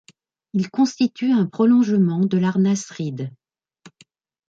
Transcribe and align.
Il 0.53 0.71
constitue 0.71 1.31
un 1.31 1.45
prolongement 1.45 2.25
de 2.25 2.39
l'art 2.39 2.57
nasride. 2.57 3.29